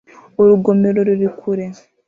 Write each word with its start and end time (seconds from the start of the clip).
Urugomero 0.41 0.99
ruri 1.07 1.27
kure 1.39 1.65